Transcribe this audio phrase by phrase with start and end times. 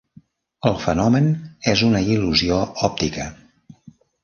[0.69, 1.27] El fenomen
[1.75, 2.59] és una il·lusió
[2.91, 3.31] òptica.